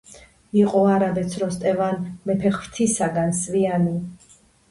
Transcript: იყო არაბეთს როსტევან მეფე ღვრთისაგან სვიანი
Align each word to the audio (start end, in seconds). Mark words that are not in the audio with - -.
იყო 0.59 0.79
არაბეთს 0.93 1.37
როსტევან 1.41 2.01
მეფე 2.29 2.53
ღვრთისაგან 2.55 3.37
სვიანი 3.43 3.95